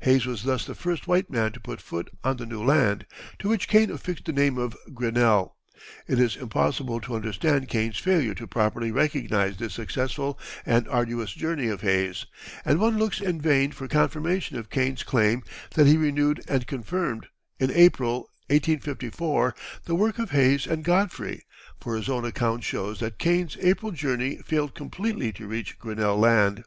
[0.00, 3.04] Hayes was thus the first white man to put foot on the new land,
[3.38, 5.54] to which Kane affixed the name of Grinnell.
[6.08, 11.68] It is impossible to understand Kane's failure to properly recognize this successful and arduous journey
[11.68, 12.24] of Hayes,
[12.64, 15.42] and one looks in vain for confirmation of Kane's claim
[15.74, 17.26] that he "renewed and confirmed,"
[17.58, 19.54] in April, 1854,
[19.84, 21.44] the work of Hayes and Godfrey,
[21.78, 26.64] for his own account shows that Kane's April journey failed completely to reach Grinnell Land.